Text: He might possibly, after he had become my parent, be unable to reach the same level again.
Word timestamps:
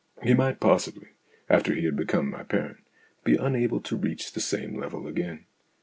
He 0.23 0.33
might 0.33 0.59
possibly, 0.59 1.09
after 1.47 1.75
he 1.75 1.83
had 1.85 1.95
become 1.95 2.31
my 2.31 2.41
parent, 2.41 2.77
be 3.23 3.35
unable 3.35 3.79
to 3.81 3.95
reach 3.95 4.31
the 4.33 4.39
same 4.41 4.75
level 4.79 5.05
again. 5.05 5.45